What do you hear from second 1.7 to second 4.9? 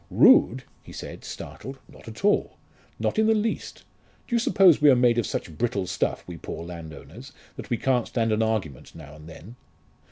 "Not at all. Not in the least. Do you suppose we